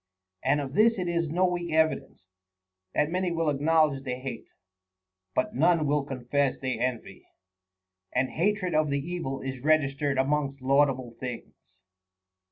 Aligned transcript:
And 0.43 0.59
of 0.59 0.73
this 0.73 0.97
it 0.97 1.07
is 1.07 1.29
no 1.29 1.45
weak 1.45 1.71
evidence, 1.71 2.23
that 2.95 3.11
many 3.11 3.29
will 3.31 3.51
acknowledge 3.51 4.03
they 4.03 4.19
hate, 4.19 4.47
but 5.35 5.53
none 5.53 5.85
will 5.85 6.03
confess 6.03 6.57
they 6.59 6.79
envy; 6.79 7.27
and 8.11 8.29
hatred 8.31 8.73
of 8.73 8.89
the 8.89 8.97
evil 8.99 9.41
is 9.43 9.63
registered 9.63 10.17
amongst 10.17 10.59
laudable 10.59 11.11
things. 11.19 11.53